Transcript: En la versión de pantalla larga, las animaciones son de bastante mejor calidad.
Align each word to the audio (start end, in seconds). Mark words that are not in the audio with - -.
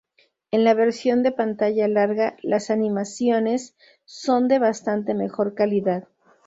En 0.49 0.63
la 0.63 0.73
versión 0.73 1.21
de 1.21 1.31
pantalla 1.31 1.87
larga, 1.87 2.35
las 2.41 2.71
animaciones 2.71 3.75
son 4.03 4.47
de 4.47 4.57
bastante 4.57 5.13
mejor 5.13 5.53
calidad. 5.53 6.07